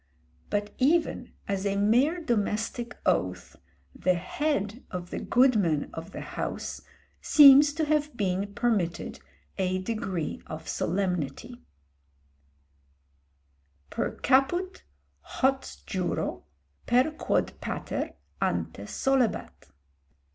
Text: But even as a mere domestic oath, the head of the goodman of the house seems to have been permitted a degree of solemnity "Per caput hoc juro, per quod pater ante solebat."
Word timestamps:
But 0.49 0.73
even 0.79 1.31
as 1.47 1.63
a 1.63 1.75
mere 1.75 2.19
domestic 2.21 2.97
oath, 3.05 3.55
the 3.93 4.15
head 4.15 4.83
of 4.89 5.11
the 5.11 5.19
goodman 5.19 5.91
of 5.93 6.09
the 6.09 6.21
house 6.21 6.81
seems 7.21 7.71
to 7.73 7.85
have 7.85 8.17
been 8.17 8.51
permitted 8.55 9.19
a 9.59 9.77
degree 9.79 10.41
of 10.47 10.67
solemnity 10.67 11.61
"Per 13.91 14.13
caput 14.15 14.81
hoc 15.19 15.61
juro, 15.85 16.45
per 16.87 17.11
quod 17.11 17.53
pater 17.61 18.15
ante 18.41 18.85
solebat." 18.87 19.69